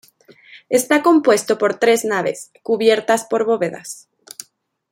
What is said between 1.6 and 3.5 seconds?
tres naves, cubiertas por